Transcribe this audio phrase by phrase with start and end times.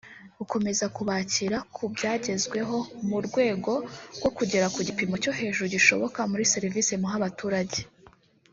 [0.39, 3.71] gukomeza kubakira ku byagezweho mu rwego
[4.17, 7.79] rwo kugera ku gipimo cyo hejuru gishoboka muri serivisi muha abaturage